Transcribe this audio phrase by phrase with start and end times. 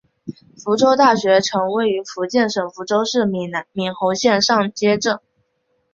[0.63, 3.51] 福州大学城位于福建省福州市闽
[3.93, 5.19] 侯县上街镇。